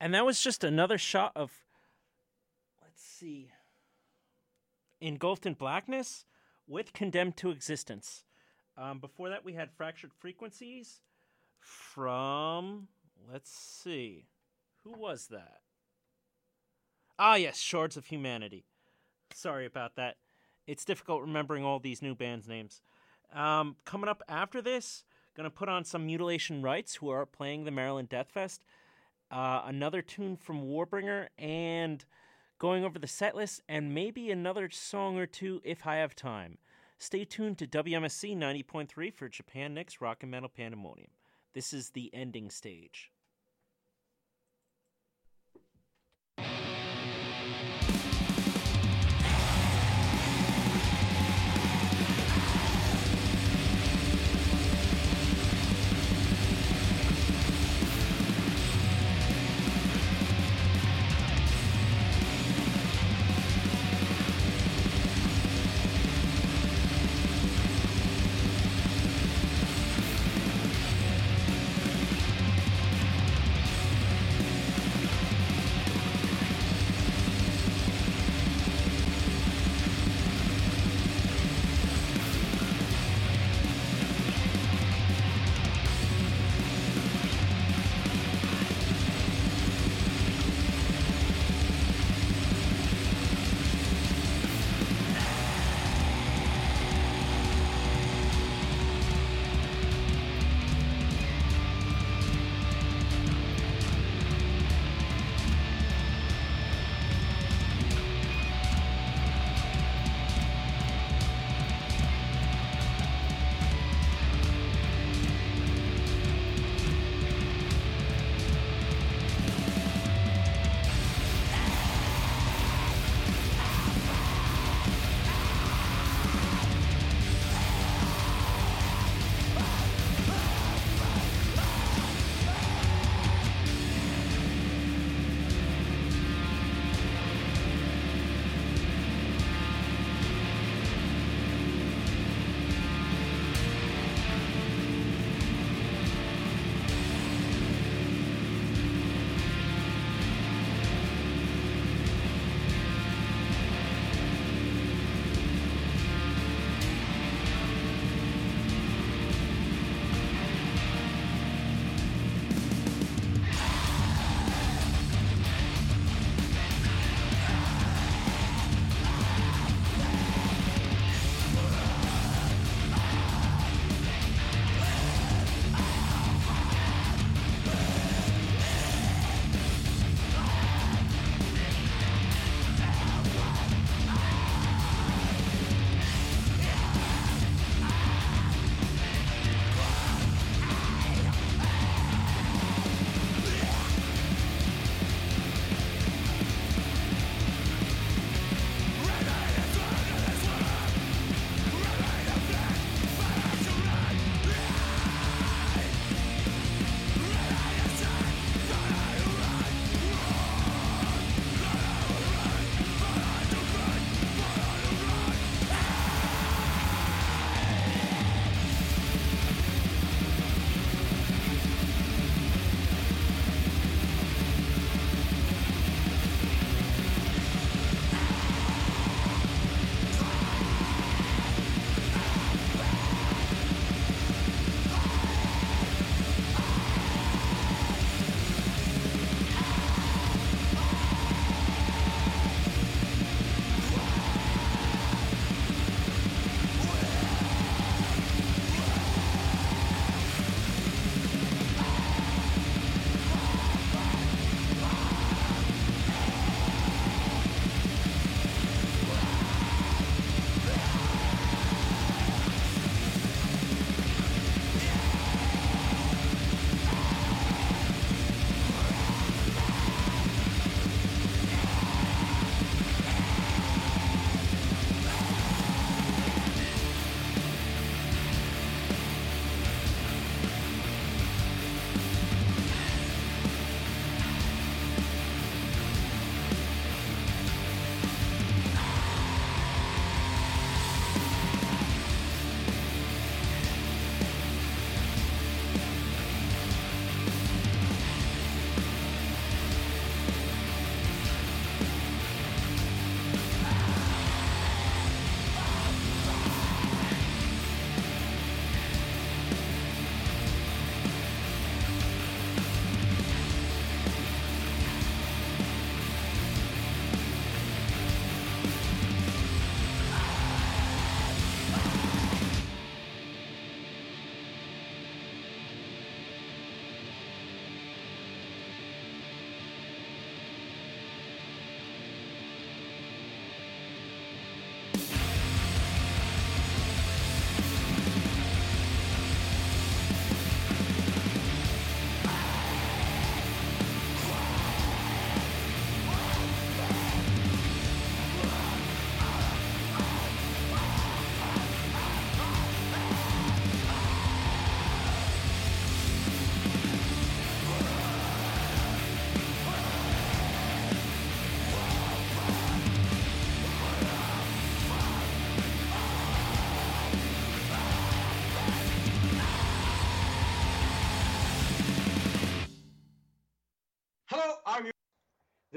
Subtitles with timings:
[0.00, 1.52] And that was just another shot of,
[2.82, 3.50] let's see,
[5.00, 6.24] Engulfed in Blackness
[6.66, 8.24] with Condemned to Existence.
[8.78, 11.00] Um, before that, we had Fractured Frequencies
[11.58, 12.88] from,
[13.30, 14.24] let's see,
[14.84, 15.60] who was that?
[17.18, 18.64] Ah, yes, Shards of Humanity.
[19.34, 20.16] Sorry about that.
[20.66, 22.80] It's difficult remembering all these new bands' names.
[23.34, 25.04] Um, coming up after this,
[25.36, 28.62] gonna put on some Mutilation Rites, who are playing the Maryland Death Fest.
[29.30, 32.04] Uh, another tune from Warbringer, and
[32.58, 36.58] going over the set list, and maybe another song or two if I have time.
[36.98, 41.10] Stay tuned to WMSC 90.3 for Japan Next Rock and Metal Pandemonium.
[41.54, 43.10] This is the ending stage.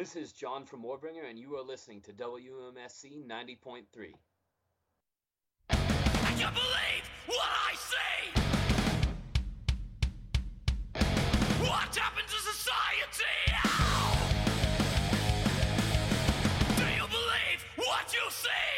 [0.04, 3.86] This is John from Warbringer, and you are listening to WMSC 90.3.
[5.70, 5.76] I
[6.38, 8.32] can't believe what I see!
[11.62, 13.54] What happened to society?
[13.64, 14.18] Ow!
[16.76, 18.73] Do you believe what you see?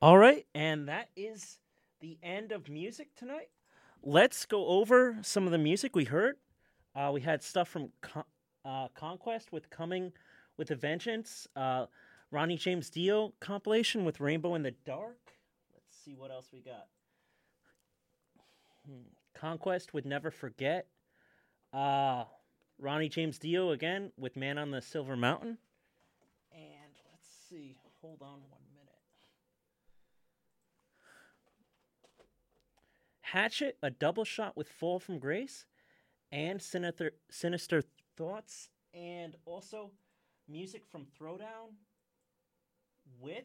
[0.00, 1.58] All right, and that is
[2.00, 3.48] the end of music tonight.
[4.00, 6.36] Let's go over some of the music we heard.
[6.94, 8.22] Uh, we had stuff from Con-
[8.64, 10.12] uh, Conquest with Coming
[10.56, 11.86] with a Vengeance, uh,
[12.30, 15.18] Ronnie James Dio compilation with Rainbow in the Dark.
[15.74, 16.86] Let's see what else we got.
[18.86, 19.02] Hmm.
[19.34, 20.86] Conquest would Never Forget.
[21.72, 22.24] Uh,
[22.78, 25.58] Ronnie James Dio again with Man on the Silver Mountain.
[26.52, 27.76] And let's see.
[28.00, 28.94] Hold on one minute.
[33.32, 35.66] Hatchet, a double shot with Fall from Grace,
[36.32, 37.82] and Sinister, Sinister
[38.16, 39.90] Thoughts, and also
[40.48, 41.74] music from Throwdown
[43.20, 43.44] with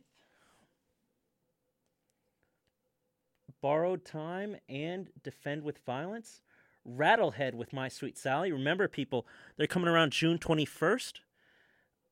[3.62, 6.42] Borrowed Time and Defend with Violence.
[6.88, 8.52] Rattlehead with My Sweet Sally.
[8.52, 9.26] Remember, people,
[9.58, 11.14] they're coming around June 21st.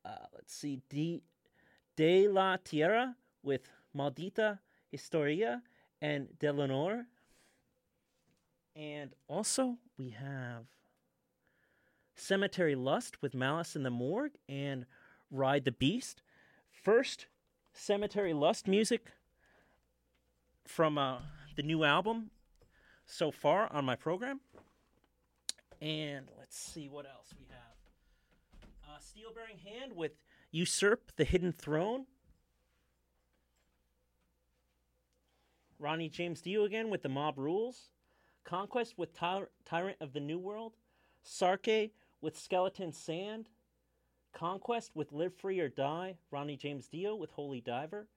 [0.06, 1.22] Uh, let's see, De,
[1.96, 5.62] De La Tierra with Maldita Historia
[6.02, 7.06] and De Lenore.
[8.76, 10.66] And also, we have
[12.16, 14.86] Cemetery Lust with Malice in the Morgue and
[15.30, 16.22] Ride the Beast.
[16.72, 17.28] First,
[17.74, 19.12] Cemetery Lust music
[20.66, 21.20] from uh,
[21.56, 22.32] the new album
[23.06, 24.40] so far on my program.
[25.82, 28.70] And let's see what else we have.
[28.88, 30.12] Uh, Steel Bearing Hand with
[30.52, 32.06] Usurp the Hidden Throne.
[35.80, 37.90] Ronnie James Dio again with The Mob Rules.
[38.44, 40.74] Conquest with Ty- Tyrant of the New World.
[41.24, 43.50] Sarke with Skeleton Sand.
[44.34, 46.18] Conquest with Live Free or Die.
[46.32, 48.08] Ronnie James Dio with Holy Diver.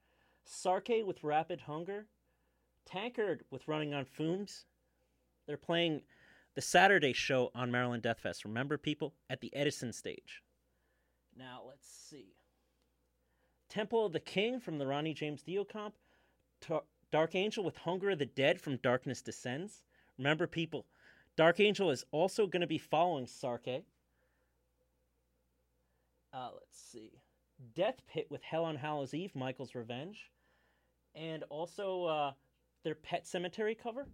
[0.44, 2.06] Sarke with Rapid Hunger.
[2.86, 4.66] Tankard with Running on Fumes.
[5.46, 6.02] They're playing
[6.54, 8.44] the Saturday show on Maryland Death Fest.
[8.44, 10.42] Remember, people, at the Edison stage.
[11.36, 12.36] Now, let's see.
[13.68, 15.94] Temple of the King from the Ronnie James Dio comp.
[17.10, 19.82] Dark Angel with Hunger of the Dead from Darkness Descends.
[20.18, 20.86] Remember, people,
[21.36, 23.82] Dark Angel is also going to be following Sarke.
[26.32, 27.12] Uh, let's see.
[27.74, 30.30] Death Pit with Hell on Hallows Eve, Michael's Revenge.
[31.14, 32.32] And also uh,
[32.82, 34.06] their Pet Sematary cover.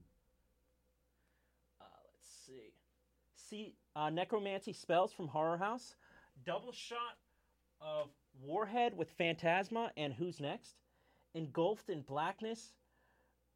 [1.80, 2.72] Uh, let's see.
[3.34, 5.94] See uh, Necromancy Spells from Horror House.
[6.44, 7.18] Double shot
[7.80, 8.08] of
[8.42, 10.76] Warhead with Phantasma and Who's Next.
[11.34, 12.74] Engulfed in Blackness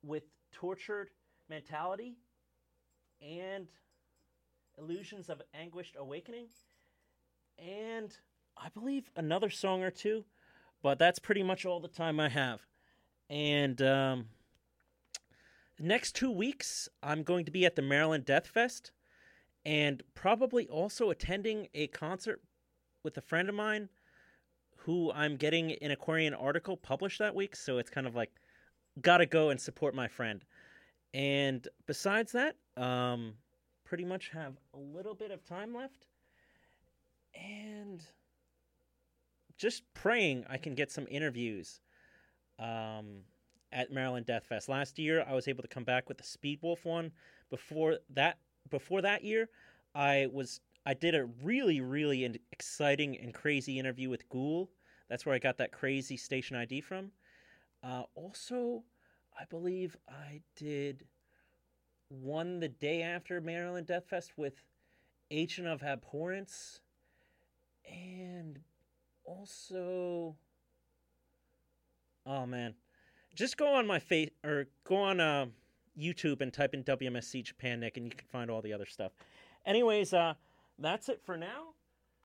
[0.03, 1.11] with Tortured
[1.49, 2.17] Mentality
[3.25, 3.69] and
[4.79, 6.47] Illusions of Anguished Awakening.
[7.59, 8.15] And
[8.57, 10.25] I believe another song or two,
[10.83, 12.61] but that's pretty much all the time I have.
[13.31, 14.27] And um,
[15.79, 18.93] next two weeks, I'm going to be at the Maryland Death Fest
[19.65, 22.43] and probably also attending a concert
[23.03, 23.89] with a friend of mine
[24.79, 27.57] who I'm getting an Aquarian article published that week.
[27.57, 28.31] So it's kind of like,
[29.01, 30.45] gotta go and support my friend.
[31.15, 33.35] And besides that, um,
[33.85, 36.09] pretty much have a little bit of time left.
[37.35, 38.05] And
[39.57, 41.81] just praying I can get some interviews
[42.59, 43.23] um,
[43.73, 44.69] at Maryland Death Fest.
[44.69, 47.13] Last year, I was able to come back with the Speedwolf one.
[47.49, 49.49] Before that, before that year,
[49.95, 54.71] I was I did a really really in- exciting and crazy interview with Ghoul.
[55.09, 57.13] That's where I got that crazy station ID from.
[57.83, 58.83] Uh, also,
[59.39, 61.05] I believe I did
[62.09, 64.63] one the day after Maryland Death Fest with
[65.31, 66.81] Agent of Abhorrence,
[67.91, 68.61] and
[69.25, 70.37] also,
[72.27, 72.75] oh man,
[73.35, 75.47] just go on my face or go on uh,
[75.99, 79.13] YouTube and type in WMSC Japan Nick, and you can find all the other stuff.
[79.67, 80.35] Anyways, uh,
[80.79, 81.75] that's it for now.